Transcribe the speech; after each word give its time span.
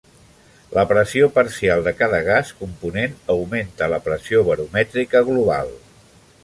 La 0.77 0.85
pressió 0.91 1.27
parcial 1.35 1.83
de 1.89 1.93
cada 1.99 2.21
gas 2.29 2.51
component 2.63 3.15
augmenta 3.35 3.93
la 3.95 4.01
pressió 4.09 4.43
baromètrica 4.51 5.25
global. 5.33 5.73